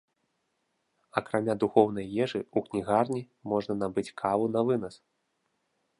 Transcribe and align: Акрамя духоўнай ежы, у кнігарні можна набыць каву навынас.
Акрамя 1.21 1.55
духоўнай 1.65 2.07
ежы, 2.25 2.41
у 2.57 2.65
кнігарні 2.69 3.21
можна 3.53 3.73
набыць 3.85 4.13
каву 4.23 4.45
навынас. 4.59 4.95